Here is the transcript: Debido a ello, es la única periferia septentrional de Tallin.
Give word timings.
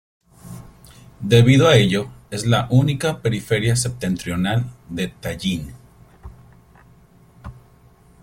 Debido 1.19 1.67
a 1.67 1.75
ello, 1.77 2.09
es 2.31 2.47
la 2.47 2.65
única 2.71 3.19
periferia 3.21 3.75
septentrional 3.75 4.65
de 4.89 5.09
Tallin. 5.09 5.75